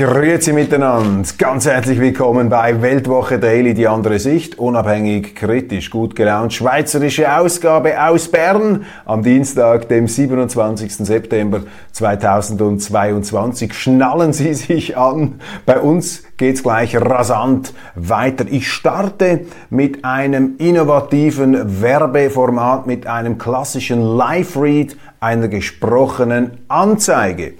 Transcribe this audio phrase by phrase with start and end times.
[0.00, 6.54] Grüezi miteinander, ganz herzlich willkommen bei Weltwoche Daily, die andere Sicht, unabhängig, kritisch, gut gelaunt,
[6.54, 10.90] schweizerische Ausgabe aus Bern am Dienstag, dem 27.
[10.96, 13.74] September 2022.
[13.74, 18.46] Schnallen Sie sich an, bei uns geht's gleich rasant weiter.
[18.50, 27.52] Ich starte mit einem innovativen Werbeformat, mit einem klassischen Live-Read einer gesprochenen Anzeige.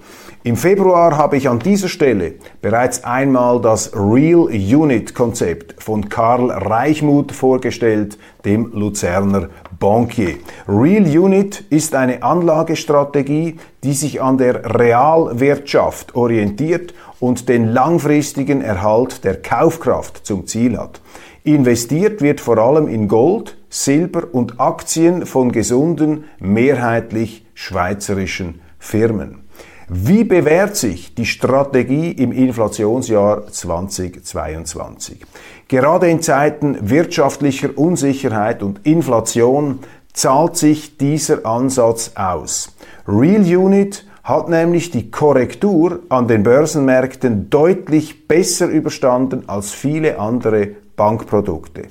[0.43, 6.51] Im Februar habe ich an dieser Stelle bereits einmal das Real Unit Konzept von Karl
[6.51, 10.37] Reichmuth vorgestellt, dem Luzerner Bankier.
[10.67, 19.25] Real Unit ist eine Anlagestrategie, die sich an der Realwirtschaft orientiert und den langfristigen Erhalt
[19.25, 21.03] der Kaufkraft zum Ziel hat.
[21.45, 29.50] Investiert wird vor allem in Gold, Silber und Aktien von gesunden, mehrheitlich schweizerischen Firmen.
[29.93, 35.27] Wie bewährt sich die Strategie im Inflationsjahr 2022?
[35.67, 39.81] Gerade in Zeiten wirtschaftlicher Unsicherheit und Inflation
[40.13, 42.77] zahlt sich dieser Ansatz aus.
[43.09, 50.69] Real Unit hat nämlich die Korrektur an den Börsenmärkten deutlich besser überstanden als viele andere
[50.95, 51.87] Bankprodukte.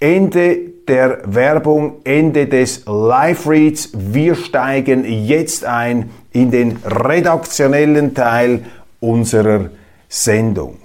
[0.00, 3.90] Ende der Werbung, Ende des Live-Reads.
[3.94, 8.64] Wir steigen jetzt ein in den redaktionellen Teil
[9.00, 9.70] unserer
[10.08, 10.78] Sendung.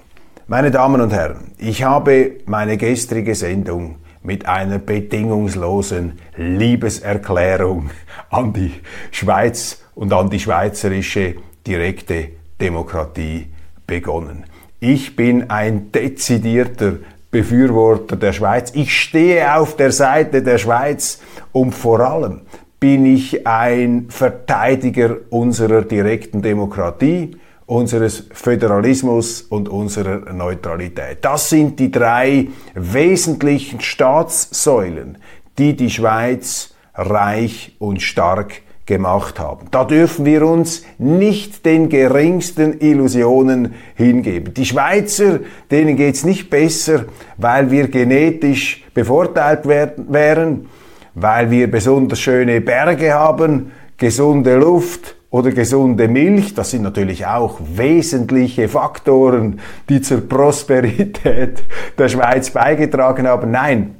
[0.46, 7.90] Meine Damen und Herren, ich habe meine gestrige Sendung mit einer bedingungslosen Liebeserklärung
[8.30, 8.72] an die
[9.10, 11.36] Schweiz und an die schweizerische
[11.66, 12.28] direkte
[12.60, 13.46] Demokratie
[13.86, 14.44] begonnen.
[14.80, 16.96] Ich bin ein dezidierter
[17.34, 18.70] Befürworter der Schweiz.
[18.76, 22.42] Ich stehe auf der Seite der Schweiz und vor allem
[22.78, 27.36] bin ich ein Verteidiger unserer direkten Demokratie,
[27.66, 31.18] unseres Föderalismus und unserer Neutralität.
[31.22, 35.18] Das sind die drei wesentlichen Staatssäulen,
[35.58, 39.66] die die Schweiz reich und stark gemacht haben.
[39.70, 44.52] Da dürfen wir uns nicht den geringsten Illusionen hingeben.
[44.52, 45.40] Die Schweizer,
[45.70, 47.06] denen geht's nicht besser,
[47.38, 50.68] weil wir genetisch bevorteilt werden, wären,
[51.14, 56.54] weil wir besonders schöne Berge haben, gesunde Luft oder gesunde Milch.
[56.54, 61.64] Das sind natürlich auch wesentliche Faktoren, die zur Prosperität
[61.98, 63.50] der Schweiz beigetragen haben.
[63.50, 63.94] Nein,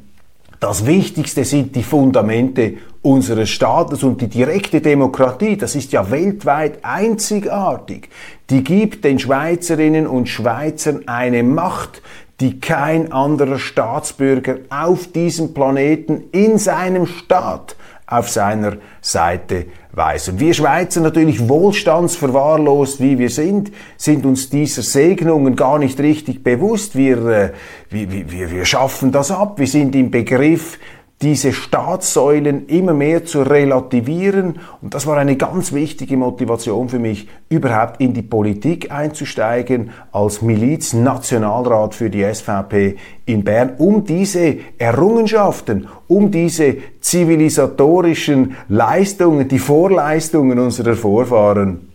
[0.60, 6.78] das Wichtigste sind die Fundamente unseres Staates und die direkte Demokratie, das ist ja weltweit
[6.82, 8.08] einzigartig.
[8.48, 12.00] Die gibt den Schweizerinnen und Schweizern eine Macht,
[12.40, 17.76] die kein anderer Staatsbürger auf diesem Planeten in seinem Staat
[18.06, 20.30] auf seiner Seite weiß.
[20.30, 26.42] Und wir Schweizer natürlich wohlstandsverwahrlost, wie wir sind, sind uns dieser Segnungen gar nicht richtig
[26.42, 26.96] bewusst.
[26.96, 27.52] Wir, äh,
[27.90, 29.58] wir, wir, wir schaffen das ab.
[29.58, 30.78] Wir sind im Begriff,
[31.22, 34.58] diese Staatssäulen immer mehr zu relativieren.
[34.82, 40.42] Und das war eine ganz wichtige Motivation für mich, überhaupt in die Politik einzusteigen, als
[40.42, 42.96] Miliz-Nationalrat für die SVP
[43.26, 51.93] in Bern, um diese Errungenschaften, um diese zivilisatorischen Leistungen, die Vorleistungen unserer Vorfahren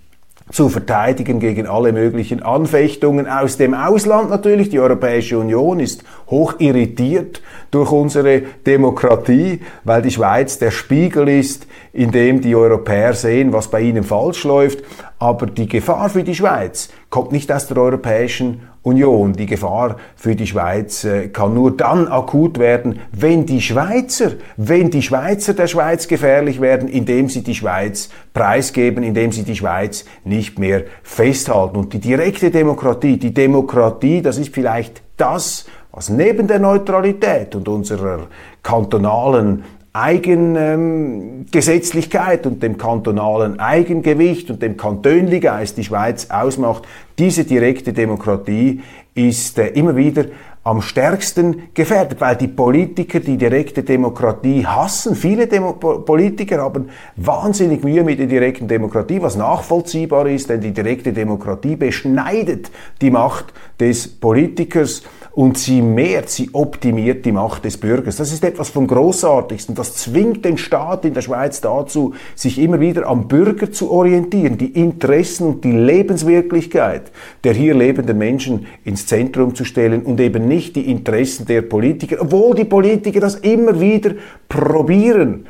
[0.52, 4.70] zu verteidigen gegen alle möglichen Anfechtungen aus dem Ausland natürlich.
[4.70, 7.42] Die Europäische Union ist hoch irritiert
[7.72, 13.70] durch unsere Demokratie, weil die Schweiz der Spiegel ist, in dem die Europäer sehen, was
[13.70, 14.80] bei ihnen falsch läuft.
[15.20, 19.34] Aber die Gefahr für die Schweiz kommt nicht aus der Europäischen Union.
[19.34, 24.90] Die Gefahr für die Schweiz äh, kann nur dann akut werden, wenn die Schweizer, wenn
[24.90, 30.06] die Schweizer der Schweiz gefährlich werden, indem sie die Schweiz preisgeben, indem sie die Schweiz
[30.24, 31.76] nicht mehr festhalten.
[31.76, 37.68] Und die direkte Demokratie, die Demokratie, das ist vielleicht das, was neben der Neutralität und
[37.68, 38.28] unserer
[38.64, 39.64] kantonalen
[39.94, 46.84] Eigengesetzlichkeit ähm, und dem kantonalen Eigengewicht und dem Kantönligeist die Schweiz ausmacht,
[47.18, 48.82] diese direkte Demokratie
[49.16, 50.26] ist äh, immer wieder
[50.64, 55.16] am stärksten gefährdet, weil die Politiker die direkte Demokratie hassen.
[55.16, 60.72] Viele Demo Politiker haben wahnsinnig Mühe mit der direkten Demokratie, was nachvollziehbar ist, denn die
[60.72, 62.70] direkte Demokratie beschneidet
[63.02, 65.04] die Macht des Politikers
[65.40, 68.18] und sie mehrt, sie optimiert die Macht des Bürgers.
[68.18, 69.74] Das ist etwas vom Großartigsten.
[69.74, 74.58] Das zwingt den Staat in der Schweiz dazu, sich immer wieder am Bürger zu orientieren,
[74.58, 77.10] die Interessen und die Lebenswirklichkeit
[77.46, 82.18] der hier lebenden Menschen ins Zentrum zu stellen und eben nicht die Interessen der Politiker,
[82.20, 84.16] obwohl die Politiker das immer wieder
[84.50, 85.46] probieren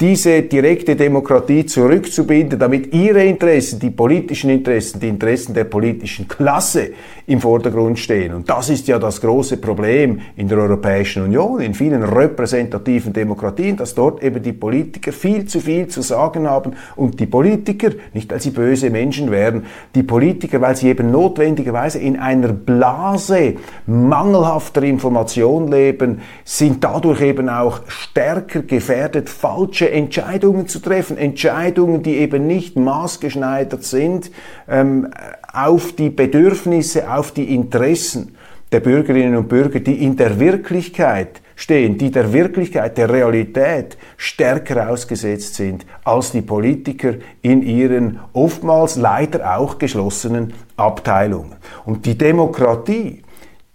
[0.00, 6.92] diese direkte Demokratie zurückzubinden, damit ihre Interessen, die politischen Interessen, die Interessen der politischen Klasse
[7.26, 8.32] im Vordergrund stehen.
[8.32, 13.76] Und das ist ja das große Problem in der Europäischen Union, in vielen repräsentativen Demokratien,
[13.76, 18.32] dass dort eben die Politiker viel zu viel zu sagen haben und die Politiker, nicht
[18.32, 23.56] weil sie böse Menschen wären, die Politiker, weil sie eben notwendigerweise in einer Blase
[23.86, 31.16] mangelhafter Information leben, sind dadurch eben auch stärker gefährdet, falsche Entscheidungen zu treffen.
[31.16, 34.30] Entscheidungen, die eben nicht maßgeschneidert sind
[34.68, 35.08] ähm,
[35.52, 38.36] auf die Bedürfnisse, auf die Interessen
[38.72, 44.90] der Bürgerinnen und Bürger, die in der Wirklichkeit stehen, die der Wirklichkeit, der Realität stärker
[44.90, 51.56] ausgesetzt sind als die Politiker in ihren oftmals leider auch geschlossenen Abteilungen.
[51.84, 53.22] Und die Demokratie,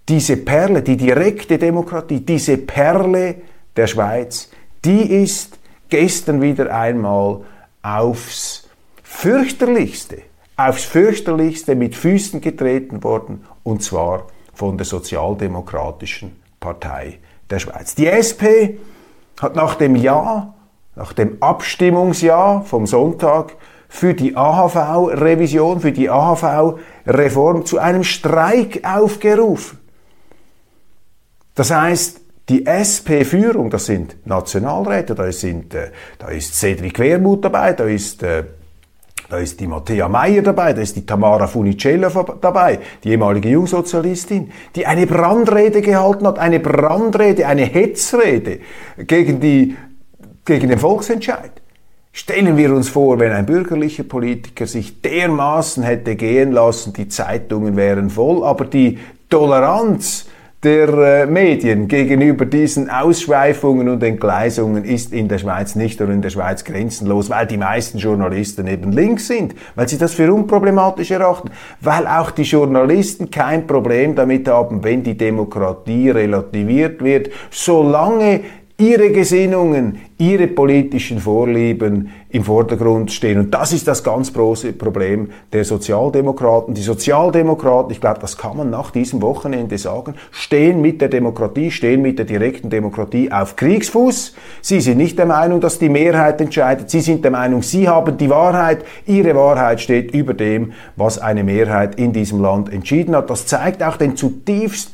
[0.07, 3.35] diese Perle, die direkte Demokratie, diese Perle
[3.75, 4.49] der Schweiz,
[4.83, 5.59] die ist
[5.89, 7.41] gestern wieder einmal
[7.81, 8.67] aufs
[9.03, 10.23] fürchterlichste,
[10.57, 17.95] aufs fürchterlichste mit Füßen getreten worden, und zwar von der Sozialdemokratischen Partei der Schweiz.
[17.95, 18.79] Die SP
[19.39, 20.53] hat nach dem Ja,
[20.95, 23.55] nach dem Abstimmungsjahr vom Sonntag
[23.87, 29.79] für die AHV-Revision, für die AHV-Reform zu einem Streik aufgerufen.
[31.53, 35.89] Das heißt, die SP-Führung, das sind Nationalräte, da, sind, äh,
[36.19, 38.43] da ist Cedric Wermuth dabei, da ist, äh,
[39.29, 42.09] da ist die Matthäa Meyer dabei, da ist die Tamara Funicella
[42.39, 48.59] dabei, die ehemalige Jungsozialistin, die eine Brandrede gehalten hat, eine Brandrede, eine Hetzrede
[48.99, 49.75] gegen, die,
[50.45, 51.51] gegen den Volksentscheid.
[52.11, 57.75] Stellen wir uns vor, wenn ein bürgerlicher Politiker sich dermaßen hätte gehen lassen, die Zeitungen
[57.75, 58.99] wären voll, aber die
[59.29, 60.27] Toleranz
[60.65, 66.23] der äh, Medien gegenüber diesen Ausschweifungen und Entgleisungen ist in der Schweiz nicht nur in
[66.23, 71.11] der Schweiz grenzenlos, weil die meisten Journalisten eben links sind, weil sie das für unproblematisch
[71.11, 71.51] erachten,
[71.81, 78.41] weil auch die Journalisten kein Problem damit haben, wenn die Demokratie relativiert wird, solange
[78.77, 83.39] ihre Gesinnungen, ihre politischen Vorlieben im Vordergrund stehen.
[83.39, 86.73] Und das ist das ganz große Problem der Sozialdemokraten.
[86.73, 91.71] Die Sozialdemokraten, ich glaube, das kann man nach diesem Wochenende sagen, stehen mit der Demokratie,
[91.71, 94.35] stehen mit der direkten Demokratie auf Kriegsfuß.
[94.61, 96.89] Sie sind nicht der Meinung, dass die Mehrheit entscheidet.
[96.89, 98.83] Sie sind der Meinung, sie haben die Wahrheit.
[99.05, 103.29] Ihre Wahrheit steht über dem, was eine Mehrheit in diesem Land entschieden hat.
[103.29, 104.91] Das zeigt auch den zutiefst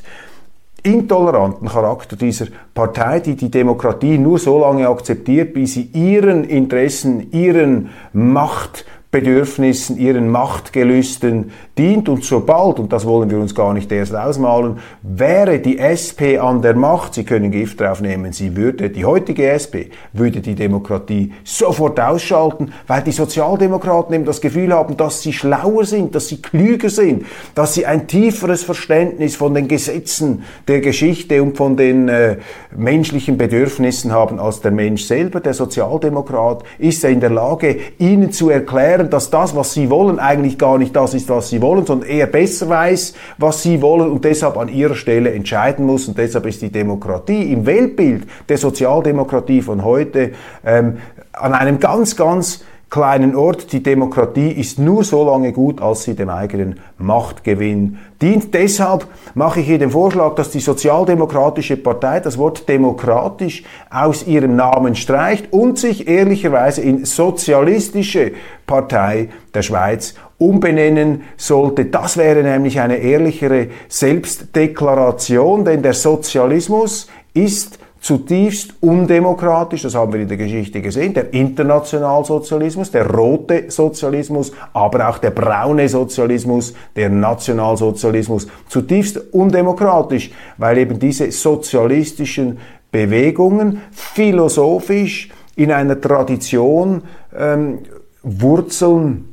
[0.82, 7.30] intoleranten Charakter dieser Partei, die die Demokratie nur so lange akzeptiert, bis sie ihren Interessen,
[7.32, 12.08] ihren Macht Bedürfnissen, ihren Machtgelüsten dient.
[12.08, 16.62] Und sobald, und das wollen wir uns gar nicht erst ausmalen, wäre die SP an
[16.62, 22.00] der Macht, Sie können Gift draufnehmen, sie würde, die heutige SP, würde die Demokratie sofort
[22.00, 26.88] ausschalten, weil die Sozialdemokraten eben das Gefühl haben, dass sie schlauer sind, dass sie klüger
[26.88, 32.38] sind, dass sie ein tieferes Verständnis von den Gesetzen der Geschichte und von den äh,
[32.74, 35.40] menschlichen Bedürfnissen haben als der Mensch selber.
[35.40, 39.90] Der Sozialdemokrat ist ja in der Lage, ihnen zu erklären, erklären, dass das, was sie
[39.90, 43.80] wollen, eigentlich gar nicht das ist, was sie wollen, sondern eher besser weiß, was sie
[43.82, 46.08] wollen und deshalb an ihrer Stelle entscheiden muss.
[46.08, 50.32] Und deshalb ist die Demokratie im Weltbild der Sozialdemokratie von heute
[50.64, 50.98] ähm,
[51.32, 53.72] an einem ganz, ganz kleinen Ort.
[53.72, 58.52] Die Demokratie ist nur so lange gut, als sie dem eigenen Machtgewinn dient.
[58.52, 64.56] Deshalb mache ich hier den Vorschlag, dass die Sozialdemokratische Partei das Wort demokratisch aus ihrem
[64.56, 68.32] Namen streicht und sich ehrlicherweise in Sozialistische
[68.66, 71.86] Partei der Schweiz umbenennen sollte.
[71.86, 80.20] Das wäre nämlich eine ehrlichere Selbstdeklaration, denn der Sozialismus ist zutiefst undemokratisch, das haben wir
[80.20, 87.08] in der Geschichte gesehen, der Internationalsozialismus, der rote Sozialismus, aber auch der braune Sozialismus, der
[87.08, 92.58] Nationalsozialismus, zutiefst undemokratisch, weil eben diese sozialistischen
[92.90, 97.02] Bewegungen philosophisch in einer Tradition
[97.36, 97.78] ähm,
[98.24, 99.28] wurzeln,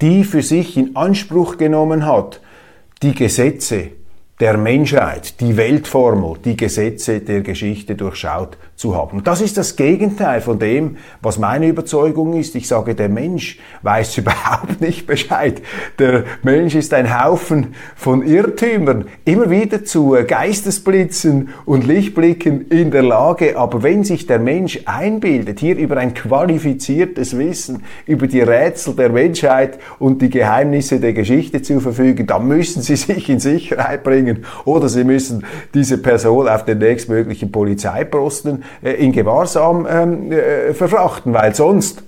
[0.00, 2.40] die für sich in Anspruch genommen hat,
[3.02, 3.90] die Gesetze
[4.40, 9.22] der Menschheit, die Weltformel, die Gesetze der Geschichte durchschaut zu haben.
[9.22, 12.56] das ist das Gegenteil von dem, was meine Überzeugung ist.
[12.56, 15.62] Ich sage, der Mensch weiß überhaupt nicht Bescheid.
[15.98, 23.02] Der Mensch ist ein Haufen von Irrtümern, immer wieder zu Geistesblitzen und Lichtblicken in der
[23.02, 23.56] Lage.
[23.56, 29.10] Aber wenn sich der Mensch einbildet, hier über ein qualifiziertes Wissen, über die Rätsel der
[29.10, 34.44] Menschheit und die Geheimnisse der Geschichte zu verfügen, dann müssen sie sich in Sicherheit bringen
[34.64, 41.32] oder sie müssen diese Person auf den nächstmöglichen Polizeiposten äh, in Gewahrsam ähm, äh, verfrachten,
[41.32, 42.02] weil sonst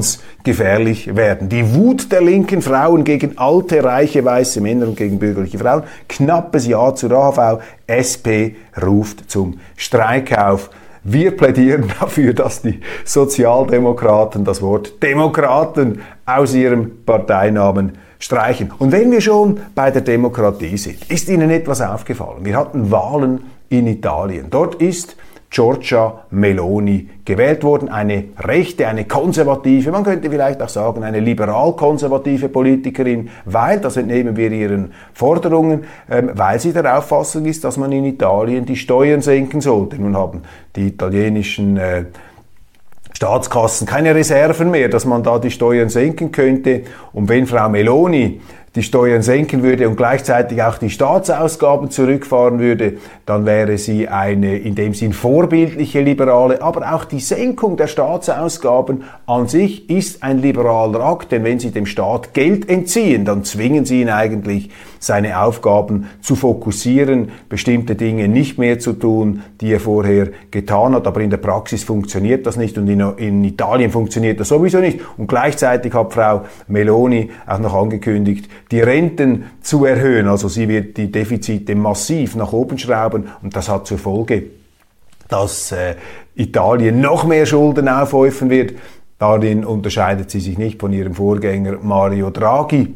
[0.00, 1.48] es gefährlich werden.
[1.48, 5.82] Die Wut der linken Frauen gegen alte, reiche, weiße Männer und gegen bürgerliche Frauen.
[6.08, 7.62] Knappes Ja zur AHV.
[7.86, 10.70] SP ruft zum Streik auf.
[11.04, 18.72] Wir plädieren dafür, dass die Sozialdemokraten das Wort Demokraten aus ihrem Parteinamen streichen.
[18.78, 22.44] Und wenn wir schon bei der Demokratie sind, ist Ihnen etwas aufgefallen.
[22.44, 24.46] Wir hatten Wahlen in Italien.
[24.50, 25.16] Dort ist
[25.50, 27.88] Giorgia Meloni gewählt worden.
[27.88, 34.36] Eine rechte, eine konservative, man könnte vielleicht auch sagen, eine liberal-konservative Politikerin, weil, das entnehmen
[34.36, 39.22] wir ihren Forderungen, ähm, weil sie der Auffassung ist, dass man in Italien die Steuern
[39.22, 39.96] senken sollte.
[40.00, 40.42] Nun haben
[40.76, 42.04] die italienischen äh,
[43.14, 46.82] Staatskassen keine Reserven mehr, dass man da die Steuern senken könnte.
[47.12, 48.40] Und wenn Frau Meloni
[48.78, 54.56] die Steuern senken würde und gleichzeitig auch die Staatsausgaben zurückfahren würde, dann wäre sie eine
[54.56, 56.62] in dem Sinn vorbildliche Liberale.
[56.62, 61.72] Aber auch die Senkung der Staatsausgaben an sich ist ein liberaler Akt, denn wenn Sie
[61.72, 64.70] dem Staat Geld entziehen, dann zwingen Sie ihn eigentlich,
[65.00, 71.06] seine Aufgaben zu fokussieren, bestimmte Dinge nicht mehr zu tun, die er vorher getan hat.
[71.06, 75.00] Aber in der Praxis funktioniert das nicht und in, in Italien funktioniert das sowieso nicht.
[75.16, 80.28] Und gleichzeitig hat Frau Meloni auch noch angekündigt, die Renten zu erhöhen.
[80.28, 84.44] Also sie wird die Defizite massiv nach oben schrauben und das hat zur Folge,
[85.28, 85.94] dass äh,
[86.34, 88.74] Italien noch mehr Schulden aufhäufen wird.
[89.18, 92.94] Darin unterscheidet sie sich nicht von ihrem Vorgänger Mario Draghi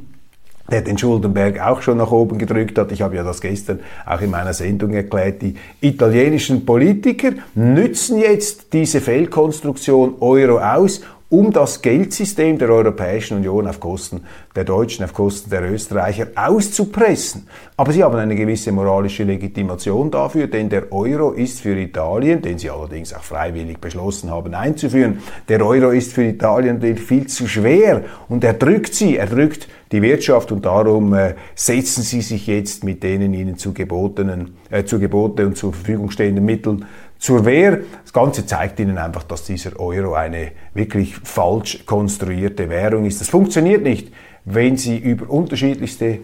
[0.71, 2.93] der den Schuldenberg auch schon nach oben gedrückt hat.
[2.93, 5.43] Ich habe ja das gestern auch in meiner Sendung erklärt.
[5.43, 11.03] Die italienischen Politiker nützen jetzt diese Fehlkonstruktion Euro aus,
[11.33, 14.21] um das Geldsystem der Europäischen Union auf Kosten
[14.55, 17.49] der Deutschen, auf Kosten der Österreicher auszupressen.
[17.75, 22.59] Aber sie haben eine gewisse moralische Legitimation dafür, denn der Euro ist für Italien, den
[22.59, 28.03] sie allerdings auch freiwillig beschlossen haben einzuführen, der Euro ist für Italien viel zu schwer
[28.29, 32.83] und er drückt sie, er drückt die Wirtschaft und darum äh, setzen sie sich jetzt
[32.83, 36.87] mit denen ihnen zu gebotenen, äh, zu Gebote und zur Verfügung stehenden Mitteln
[37.23, 37.83] zur Wehr.
[38.03, 43.21] Das Ganze zeigt Ihnen einfach, dass dieser Euro eine wirklich falsch konstruierte Währung ist.
[43.21, 44.13] Das funktioniert nicht,
[44.45, 46.19] wenn Sie über unterschiedlichste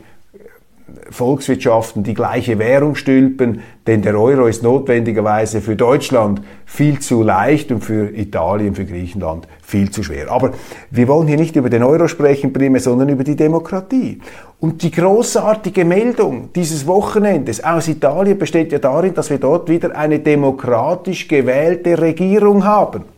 [1.10, 7.70] Volkswirtschaften die gleiche Währung stülpen, denn der Euro ist notwendigerweise für Deutschland viel zu leicht
[7.70, 10.30] und für Italien, für Griechenland viel zu schwer.
[10.30, 10.52] Aber
[10.90, 14.20] wir wollen hier nicht über den Euro sprechen, primär, sondern über die Demokratie.
[14.60, 19.96] Und die großartige Meldung dieses Wochenendes aus Italien besteht ja darin, dass wir dort wieder
[19.96, 23.17] eine demokratisch gewählte Regierung haben.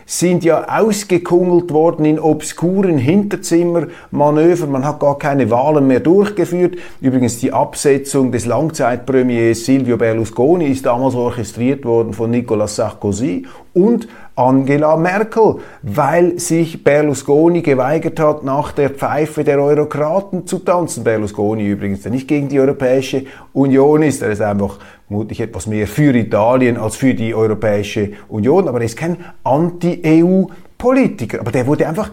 [0.11, 4.69] sind ja ausgekungelt worden in obskuren Hinterzimmermanövern.
[4.69, 6.75] Man hat gar keine Wahlen mehr durchgeführt.
[6.99, 14.09] Übrigens die Absetzung des Langzeitpremiers Silvio Berlusconi ist damals orchestriert worden von Nicolas Sarkozy und
[14.35, 21.05] Angela Merkel, weil sich Berlusconi geweigert hat, nach der Pfeife der Eurokraten zu tanzen.
[21.05, 24.77] Berlusconi übrigens, der nicht gegen die Europäische Union ist, er ist einfach
[25.11, 31.41] vermutlich etwas mehr für Italien als für die Europäische Union, aber er ist kein Anti-EU-Politiker.
[31.41, 32.11] Aber der wurde einfach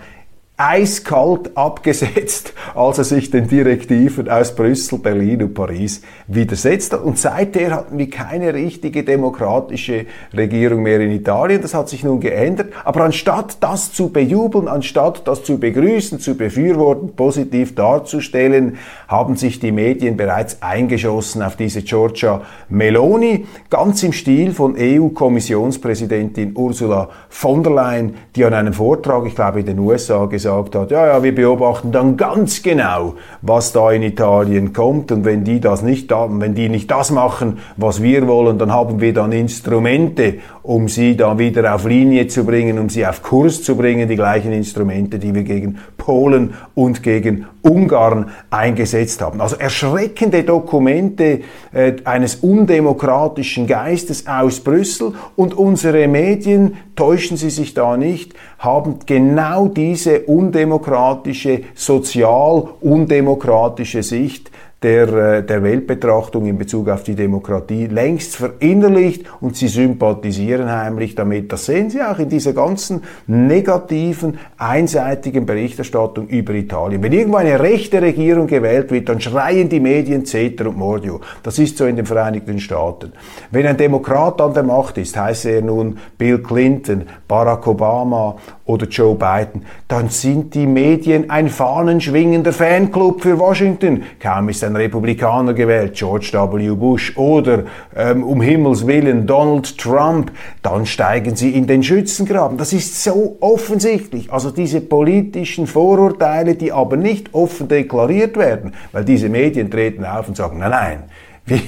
[0.60, 7.04] eiskalt abgesetzt, als er sich den Direktiven aus Brüssel, Berlin und Paris widersetzt hat.
[7.04, 11.62] Und seither hatten wir keine richtige demokratische Regierung mehr in Italien.
[11.62, 12.72] Das hat sich nun geändert.
[12.84, 19.60] Aber anstatt das zu bejubeln, anstatt das zu begrüßen, zu befürworten, positiv darzustellen, haben sich
[19.60, 27.62] die Medien bereits eingeschossen auf diese Giorgia Meloni, ganz im Stil von EU-Kommissionspräsidentin Ursula von
[27.62, 31.06] der Leyen, die an einem Vortrag, ich glaube in den USA, gesagt gesagt hat, ja,
[31.06, 35.12] ja, wir beobachten dann ganz genau, was da in Italien kommt.
[35.12, 39.00] Und wenn die das nicht, wenn die nicht das machen, was wir wollen, dann haben
[39.00, 40.38] wir dann Instrumente,
[40.68, 44.16] um sie da wieder auf Linie zu bringen, um sie auf Kurs zu bringen, die
[44.16, 49.40] gleichen Instrumente, die wir gegen Polen und gegen Ungarn eingesetzt haben.
[49.40, 51.40] Also erschreckende Dokumente
[51.72, 58.96] äh, eines undemokratischen Geistes aus Brüssel und unsere Medien, täuschen Sie sich da nicht, haben
[59.06, 64.50] genau diese undemokratische, sozial undemokratische Sicht
[64.82, 71.16] der, äh, der Weltbetrachtung in Bezug auf die Demokratie längst verinnerlicht und sie sympathisieren heimlich
[71.16, 71.52] damit.
[71.52, 77.02] Das sehen Sie auch in dieser ganzen negativen, einseitigen Berichterstattung über Italien.
[77.02, 81.20] Wenn irgendwo eine rechte Regierung gewählt wird, dann schreien die Medien Ceter und Mordio.
[81.42, 83.12] Das ist so in den Vereinigten Staaten.
[83.50, 88.36] Wenn ein Demokrat an der Macht ist, heißt er nun Bill Clinton, Barack Obama
[88.68, 94.02] oder Joe Biden, dann sind die Medien ein fahnenschwingender Fanclub für Washington.
[94.20, 96.74] Kaum ist ein Republikaner gewählt, George W.
[96.74, 97.64] Bush oder
[97.96, 100.30] ähm, um Himmels willen Donald Trump,
[100.62, 102.58] dann steigen sie in den Schützengraben.
[102.58, 104.30] Das ist so offensichtlich.
[104.30, 110.28] Also diese politischen Vorurteile, die aber nicht offen deklariert werden, weil diese Medien treten auf
[110.28, 111.02] und sagen, nein, nein,
[111.48, 111.60] wir,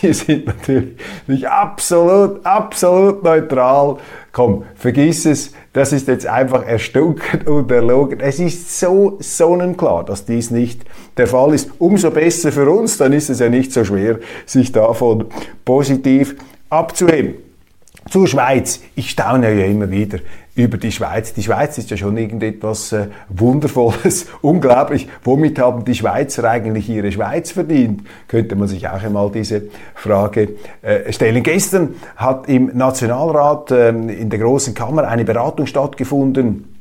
[0.00, 3.98] wir sind natürlich absolut, absolut neutral.
[4.32, 8.20] Komm, vergiss es, das ist jetzt einfach erstunken und erlogen.
[8.20, 10.82] Es ist so sonnenklar, dass dies nicht
[11.16, 11.70] der Fall ist.
[11.78, 15.26] Umso besser für uns, dann ist es ja nicht so schwer, sich davon
[15.64, 16.36] positiv
[16.70, 17.34] abzuheben.
[18.10, 18.80] Zur Schweiz.
[18.94, 20.18] Ich staune ja immer wieder
[20.58, 21.32] über die Schweiz.
[21.32, 25.08] Die Schweiz ist ja schon irgendetwas äh, Wundervolles, unglaublich.
[25.22, 28.02] Womit haben die Schweizer eigentlich ihre Schweiz verdient?
[28.26, 29.62] Könnte man sich auch einmal diese
[29.94, 30.50] Frage
[30.82, 31.42] äh, stellen.
[31.42, 36.77] Gestern hat im Nationalrat äh, in der Großen Kammer eine Beratung stattgefunden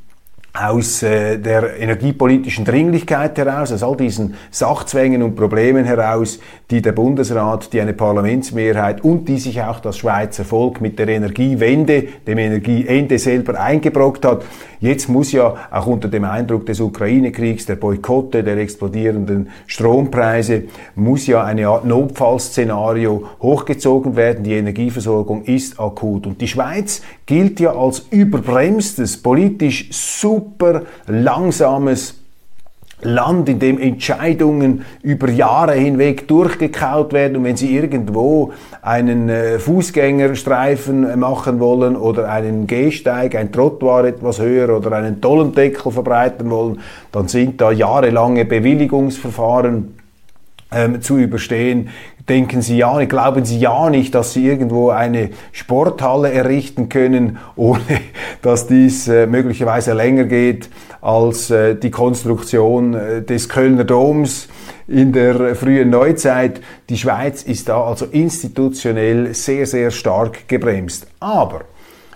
[0.60, 6.40] aus äh, der energiepolitischen Dringlichkeit heraus, aus all diesen Sachzwängen und Problemen heraus,
[6.72, 11.08] die der Bundesrat, die eine Parlamentsmehrheit und die sich auch das Schweizer Volk mit der
[11.10, 14.44] Energiewende, dem Energieende selber eingebrockt hat.
[14.80, 20.64] Jetzt muss ja auch unter dem Eindruck des Ukraine-Kriegs, der Boykotte, der explodierenden Strompreise,
[20.96, 24.44] muss ja eine Art Notfallszenario hochgezogen werden.
[24.44, 26.28] Die Energieversorgung ist akut.
[26.28, 30.47] Und die Schweiz gilt ja als überbremstes, politisch super
[31.08, 32.16] langsames
[33.02, 39.60] Land, in dem Entscheidungen über Jahre hinweg durchgekaut werden und wenn Sie irgendwo einen äh,
[39.60, 46.80] Fußgängerstreifen machen wollen oder einen Gehsteig, ein Trottoir etwas höher oder einen Tollendeckel verbreiten wollen,
[47.12, 49.96] dann sind da jahrelange Bewilligungsverfahren
[50.72, 51.90] ähm, zu überstehen.
[52.30, 57.82] Denken Sie ja, glauben Sie ja nicht, dass Sie irgendwo eine Sporthalle errichten können, ohne
[58.42, 60.70] dass dies äh, möglicherweise länger geht
[61.02, 64.50] als äh, die Konstruktion äh, des Kölner Doms
[64.90, 66.60] in der frühen Neuzeit.
[66.90, 71.08] Die Schweiz ist da also institutionell sehr, sehr stark gebremst.
[71.22, 71.62] Aber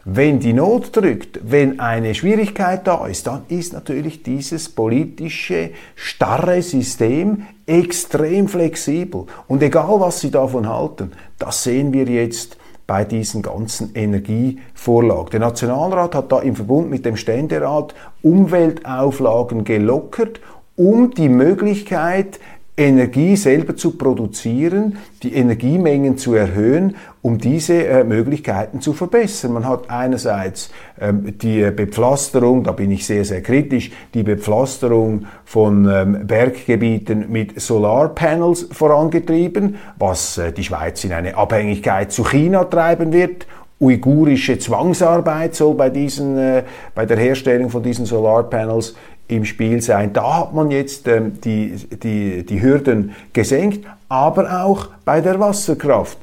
[0.05, 6.61] wenn die Not drückt, wenn eine Schwierigkeit da ist, dann ist natürlich dieses politische, starre
[6.61, 9.25] System extrem flexibel.
[9.47, 15.29] Und egal, was Sie davon halten, das sehen wir jetzt bei diesen ganzen Energievorlagen.
[15.31, 20.41] Der Nationalrat hat da im Verbund mit dem Ständerat Umweltauflagen gelockert,
[20.75, 22.39] um die Möglichkeit,
[22.77, 29.53] Energie selber zu produzieren, die Energiemengen zu erhöhen, um diese äh, Möglichkeiten zu verbessern.
[29.53, 35.87] Man hat einerseits ähm, die Bepflasterung, da bin ich sehr, sehr kritisch, die Bepflasterung von
[35.91, 43.11] ähm, Berggebieten mit Solarpanels vorangetrieben, was äh, die Schweiz in eine Abhängigkeit zu China treiben
[43.11, 43.45] wird
[43.81, 48.95] uigurische Zwangsarbeit soll bei, diesen, äh, bei der Herstellung von diesen Solarpanels
[49.31, 50.13] im Spiel sein.
[50.13, 56.17] Da hat man jetzt ähm, die, die, die Hürden gesenkt, aber auch bei der Wasserkraft.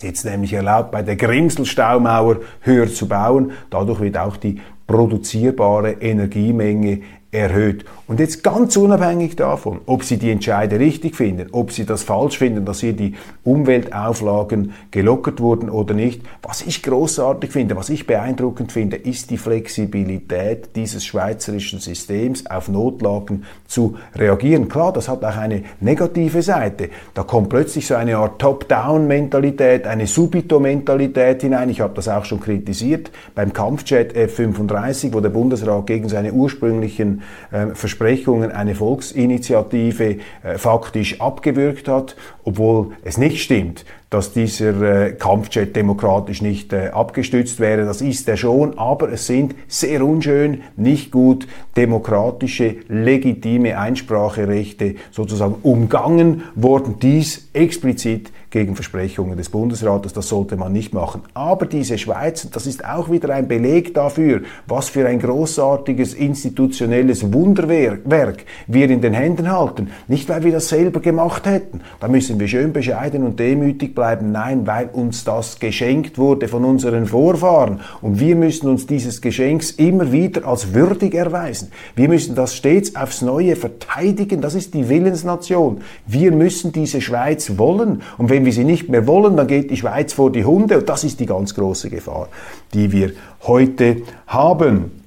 [0.00, 3.52] Jetzt nämlich erlaubt, bei der Grimselstaumauer höher zu bauen.
[3.70, 7.00] Dadurch wird auch die produzierbare Energiemenge
[7.32, 7.84] erhöht.
[8.08, 12.38] Und jetzt ganz unabhängig davon, ob Sie die Entscheide richtig finden, ob Sie das falsch
[12.38, 18.06] finden, dass hier die Umweltauflagen gelockert wurden oder nicht, was ich großartig finde, was ich
[18.06, 24.70] beeindruckend finde, ist die Flexibilität dieses schweizerischen Systems auf Notlagen zu reagieren.
[24.70, 26.88] Klar, das hat auch eine negative Seite.
[27.12, 31.68] Da kommt plötzlich so eine Art Top-Down-Mentalität, eine Subito-Mentalität hinein.
[31.68, 37.20] Ich habe das auch schon kritisiert beim Kampfjet F-35, wo der Bundesrat gegen seine ursprünglichen
[37.52, 45.12] äh, Versprechungen eine Volksinitiative äh, faktisch abgewürgt hat, obwohl es nicht stimmt, dass dieser äh,
[45.12, 47.84] Kampfjet demokratisch nicht äh, abgestützt wäre.
[47.84, 55.56] Das ist er schon, aber es sind sehr unschön, nicht gut demokratische, legitime Einspracherechte sozusagen
[55.62, 56.96] umgangen worden.
[57.00, 60.12] Dies explizit gegen Versprechungen des Bundesrates.
[60.12, 61.22] Das sollte man nicht machen.
[61.34, 67.32] Aber diese Schweiz, das ist auch wieder ein Beleg dafür, was für ein großartiges institutionelles
[67.32, 69.90] Wunderwerk wir in den Händen halten.
[70.06, 71.80] Nicht, weil wir das selber gemacht hätten.
[72.00, 74.30] Da müssen wir schön bescheiden und demütig bleiben.
[74.30, 77.80] Nein, weil uns das geschenkt wurde von unseren Vorfahren.
[78.00, 81.72] Und wir müssen uns dieses Geschenks immer wieder als würdig erweisen.
[81.96, 84.40] Wir müssen das stets aufs Neue verteidigen.
[84.40, 85.80] Das ist die Willensnation.
[86.06, 88.02] Wir müssen diese Schweiz wollen.
[88.18, 90.88] Und wenn wir sie nicht mehr wollen, dann geht die Schweiz vor die Hunde und
[90.88, 92.28] das ist die ganz große Gefahr,
[92.72, 94.97] die wir heute haben.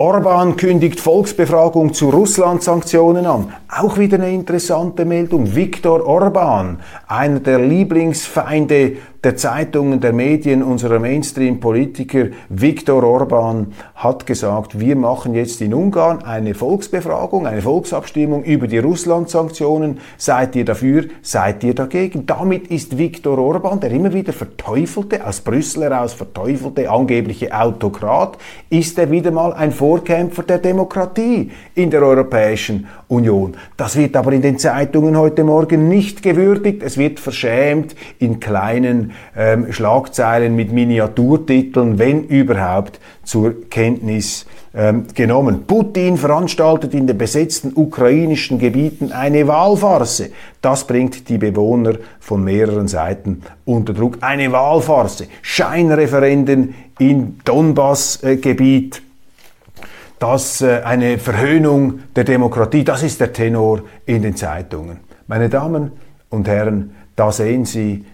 [0.00, 3.52] Orban kündigt Volksbefragung zu Russland-Sanktionen an.
[3.68, 5.54] Auch wieder eine interessante Meldung.
[5.54, 14.80] Viktor Orban, einer der Lieblingsfeinde der Zeitungen, der Medien, unserer Mainstream-Politiker Viktor Orban hat gesagt,
[14.80, 19.98] wir machen jetzt in Ungarn eine Volksbefragung, eine Volksabstimmung über die Russland-Sanktionen.
[20.16, 21.04] Seid ihr dafür?
[21.20, 22.24] Seid ihr dagegen?
[22.24, 28.38] Damit ist Viktor Orban, der immer wieder verteufelte, aus Brüssel heraus verteufelte, angebliche Autokrat,
[28.70, 33.56] ist er wieder mal ein Vorkämpfer der Demokratie in der Europäischen Union.
[33.76, 36.82] Das wird aber in den Zeitungen heute Morgen nicht gewürdigt.
[36.82, 45.64] Es wird verschämt in kleinen ähm, Schlagzeilen mit Miniaturtiteln, wenn überhaupt, zur Kenntnis ähm, genommen.
[45.66, 50.30] Putin veranstaltet in den besetzten ukrainischen Gebieten eine Wahlfarce.
[50.60, 54.18] Das bringt die Bewohner von mehreren Seiten unter Druck.
[54.20, 55.24] Eine Wahlfarce.
[55.42, 59.02] Scheinreferenden im Donbass-Gebiet.
[60.20, 65.00] Das äh, eine Verhöhnung der Demokratie, das ist der Tenor in den Zeitungen.
[65.26, 65.92] Meine Damen
[66.28, 68.04] und Herren, da sehen Sie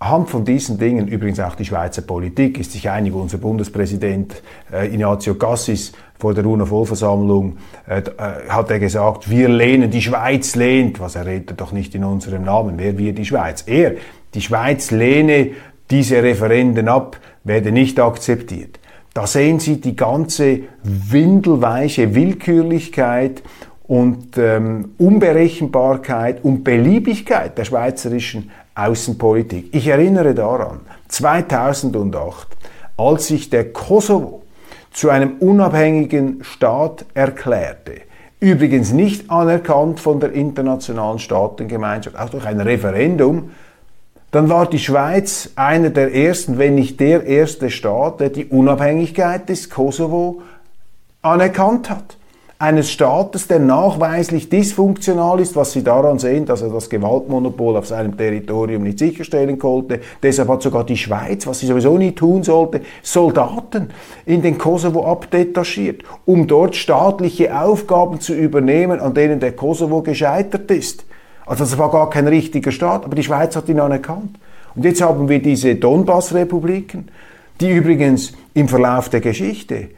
[0.00, 4.86] Anhand von diesen Dingen, übrigens auch die Schweizer Politik, ist sich einig, unser Bundespräsident äh,
[4.94, 7.56] Ignazio Cassis vor der UNO-Vollversammlung
[7.88, 11.94] äh, äh, hat er gesagt, wir lehnen, die Schweiz lehnt, was er redet doch nicht
[11.94, 13.64] in unserem Namen, wer wir die Schweiz?
[13.66, 13.94] Er,
[14.34, 15.52] die Schweiz lehne
[15.90, 18.78] diese Referenden ab, werde nicht akzeptiert.
[19.18, 23.42] Da sehen Sie die ganze windelweiche Willkürlichkeit
[23.88, 29.74] und ähm, Unberechenbarkeit und Beliebigkeit der schweizerischen Außenpolitik.
[29.74, 32.46] Ich erinnere daran, 2008,
[32.96, 34.42] als sich der Kosovo
[34.92, 38.02] zu einem unabhängigen Staat erklärte,
[38.38, 43.50] übrigens nicht anerkannt von der internationalen Staatengemeinschaft, auch durch ein Referendum,
[44.30, 49.48] dann war die Schweiz einer der ersten, wenn nicht der erste Staat, der die Unabhängigkeit
[49.48, 50.42] des Kosovo
[51.22, 52.18] anerkannt hat
[52.60, 57.86] eines Staates, der nachweislich dysfunktional ist, was Sie daran sehen, dass er das Gewaltmonopol auf
[57.86, 60.00] seinem Territorium nicht sicherstellen konnte.
[60.22, 63.90] Deshalb hat sogar die Schweiz, was sie sowieso nie tun sollte, Soldaten
[64.26, 70.68] in den Kosovo abdetachiert, um dort staatliche Aufgaben zu übernehmen, an denen der Kosovo gescheitert
[70.72, 71.04] ist.
[71.48, 74.38] Also das war gar kein richtiger Staat, aber die Schweiz hat ihn anerkannt.
[74.74, 77.08] Und jetzt haben wir diese Donbass-Republiken,
[77.60, 79.88] die übrigens im Verlauf der Geschichte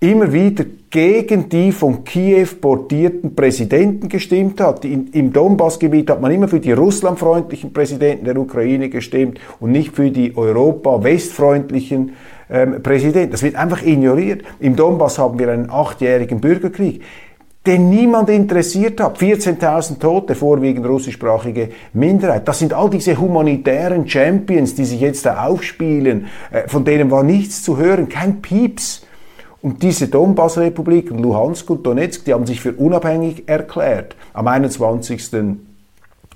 [0.00, 4.84] immer wieder gegen die von Kiew portierten Präsidenten gestimmt hat.
[4.84, 9.96] In, Im Donbassgebiet hat man immer für die russlandfreundlichen Präsidenten der Ukraine gestimmt und nicht
[9.96, 12.12] für die Europa-westfreundlichen
[12.48, 13.32] ähm, Präsidenten.
[13.32, 14.42] Das wird einfach ignoriert.
[14.60, 17.02] Im Donbass haben wir einen achtjährigen Bürgerkrieg.
[17.68, 19.18] Den niemand interessiert hat.
[19.18, 22.48] 14.000 Tote, vorwiegend russischsprachige Minderheit.
[22.48, 26.26] Das sind all diese humanitären Champions, die sich jetzt da aufspielen.
[26.50, 29.02] Äh, von denen war nichts zu hören, kein Pieps.
[29.60, 34.16] Und diese Donbass-Republiken, Luhansk und Donetsk, die haben sich für unabhängig erklärt.
[34.32, 35.67] Am 21.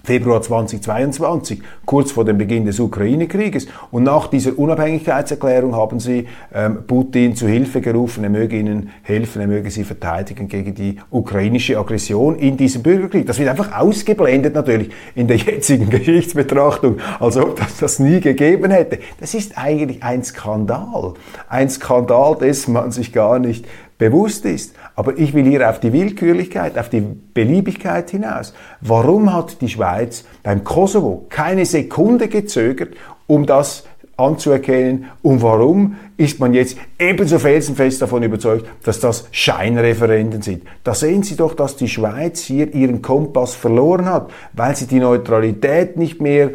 [0.05, 3.69] Februar 2022, kurz vor dem Beginn des Ukraine-Krieges.
[3.93, 9.41] Und nach dieser Unabhängigkeitserklärung haben sie ähm, Putin zu Hilfe gerufen, er möge ihnen helfen,
[9.41, 13.27] er möge sie verteidigen gegen die ukrainische Aggression in diesem Bürgerkrieg.
[13.27, 18.73] Das wird einfach ausgeblendet natürlich in der jetzigen Geschichtsbetrachtung, als ob das das nie gegeben
[18.73, 18.99] hätte.
[19.21, 21.15] Das ist eigentlich ein Skandal.
[21.49, 23.67] Ein Skandal, dessen man sich gar nicht
[23.99, 24.75] bewusst ist.
[24.94, 28.52] Aber ich will hier auf die Willkürlichkeit, auf die Beliebigkeit hinaus.
[28.81, 32.94] Warum hat die Schweiz beim Kosovo keine Sekunde gezögert,
[33.26, 33.85] um das
[34.16, 40.64] anzuerkennen und warum ist man jetzt ebenso felsenfest davon überzeugt, dass das Scheinreferenden sind.
[40.85, 45.00] Da sehen Sie doch, dass die Schweiz hier ihren Kompass verloren hat, weil sie die
[45.00, 46.52] Neutralität nicht mehr äh,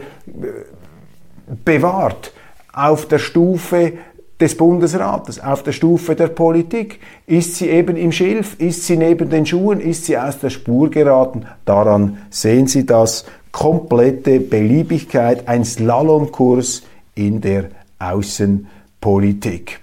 [1.66, 2.32] bewahrt
[2.74, 3.94] auf der Stufe
[4.40, 7.00] des Bundesrates, auf der Stufe der Politik.
[7.26, 8.60] Ist sie eben im Schilf?
[8.60, 9.80] Ist sie neben den Schuhen?
[9.80, 11.46] Ist sie aus der Spur geraten?
[11.66, 13.26] Daran sehen Sie das.
[13.52, 16.84] Komplette Beliebigkeit, ein Slalomkurs
[17.16, 19.80] in der Außenpolitik.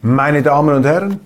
[0.00, 1.20] Meine Damen und Herren,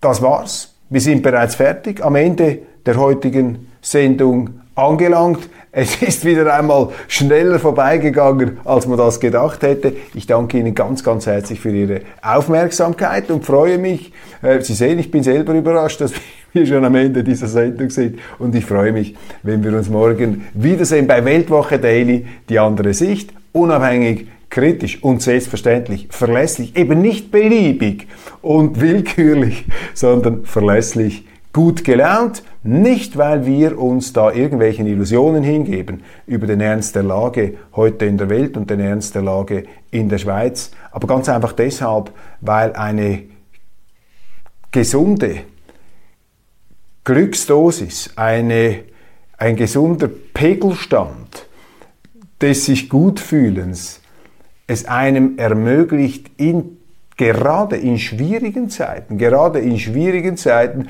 [0.00, 0.74] das war's.
[0.90, 2.04] Wir sind bereits fertig.
[2.04, 5.48] Am Ende der heutigen Sendung angelangt.
[5.72, 9.94] Es ist wieder einmal schneller vorbeigegangen, als man das gedacht hätte.
[10.14, 14.12] Ich danke Ihnen ganz, ganz herzlich für Ihre Aufmerksamkeit und freue mich.
[14.40, 16.12] Äh, Sie sehen, ich bin selber überrascht, dass
[16.52, 18.18] wir schon am Ende dieser Sendung sind.
[18.38, 23.32] Und ich freue mich, wenn wir uns morgen wiedersehen bei Weltwoche Daily, die andere Sicht,
[23.52, 28.06] unabhängig, kritisch und selbstverständlich verlässlich, eben nicht beliebig
[28.40, 31.26] und willkürlich, sondern verlässlich
[31.58, 37.54] gut gelaunt, nicht weil wir uns da irgendwelchen Illusionen hingeben über den Ernst der Lage
[37.74, 41.50] heute in der Welt und den Ernst der Lage in der Schweiz, aber ganz einfach
[41.52, 43.24] deshalb, weil eine
[44.70, 45.40] gesunde
[47.02, 48.84] Glücksdosis, eine,
[49.36, 51.48] ein gesunder Pegelstand
[52.40, 54.00] des sich Gutfühlens
[54.68, 56.77] es einem ermöglicht, in
[57.18, 60.88] gerade in schwierigen Zeiten, gerade in schwierigen Zeiten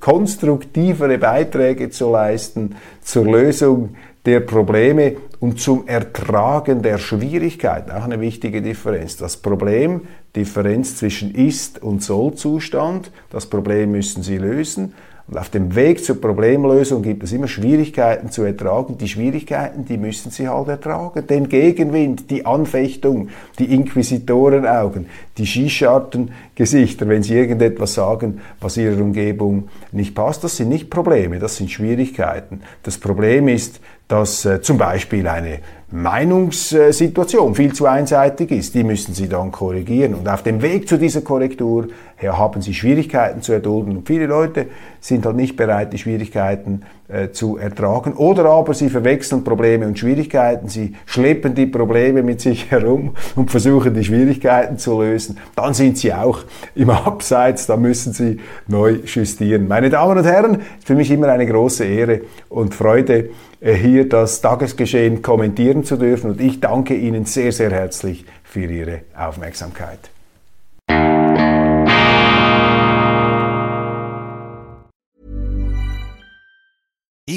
[0.00, 3.90] konstruktivere Beiträge zu leisten zur Lösung
[4.26, 7.90] der Probleme und zum Ertragen der Schwierigkeiten.
[7.90, 9.16] Auch eine wichtige Differenz.
[9.16, 10.02] Das Problem,
[10.34, 14.94] Differenz zwischen Ist- und Soll-Zustand, das Problem müssen Sie lösen.
[15.30, 18.98] Und auf dem Weg zur Problemlösung gibt es immer Schwierigkeiten zu ertragen.
[18.98, 21.24] Die Schwierigkeiten, die müssen Sie halt ertragen.
[21.28, 23.28] Den Gegenwind, die Anfechtung,
[23.60, 25.06] die Inquisitorenaugen,
[25.38, 31.38] die Skischartengesichter, wenn Sie irgendetwas sagen, was Ihrer Umgebung nicht passt, das sind nicht Probleme,
[31.38, 32.62] das sind Schwierigkeiten.
[32.82, 35.60] Das Problem ist, dass äh, zum Beispiel eine
[35.92, 40.14] Meinungssituation viel zu einseitig ist, die müssen Sie dann korrigieren.
[40.14, 41.86] Und auf dem Weg zu dieser Korrektur
[42.28, 43.96] haben Sie Schwierigkeiten zu erdulden.
[43.96, 44.66] Und viele Leute
[45.00, 48.12] sind halt nicht bereit, die Schwierigkeiten äh, zu ertragen.
[48.12, 50.68] Oder aber sie verwechseln Probleme und Schwierigkeiten.
[50.68, 55.38] Sie schleppen die Probleme mit sich herum und versuchen die Schwierigkeiten zu lösen.
[55.56, 56.40] Dann sind sie auch
[56.74, 57.66] im Abseits.
[57.66, 59.66] Da müssen sie neu justieren.
[59.66, 63.30] Meine Damen und Herren, für mich immer eine große Ehre und Freude,
[63.60, 66.32] äh, hier das Tagesgeschehen kommentieren zu dürfen.
[66.32, 70.10] Und ich danke Ihnen sehr, sehr herzlich für Ihre Aufmerksamkeit.